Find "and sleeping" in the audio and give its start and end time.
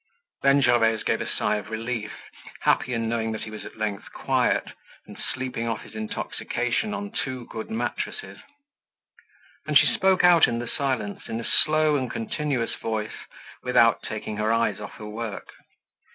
5.05-5.67